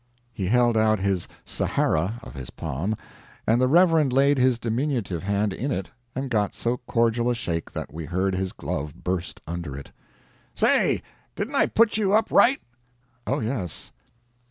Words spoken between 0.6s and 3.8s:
out his Sahara of his palm, and the